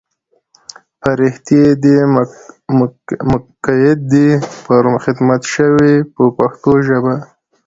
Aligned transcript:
فرښتې 1.01 1.61
دې 1.83 1.97
مقیدې 3.33 4.29
پر 4.65 4.83
خدمت 5.03 5.41
شوې 5.53 5.93
په 6.13 6.23
پښتو 6.37 6.71
ژبه. 6.87 7.15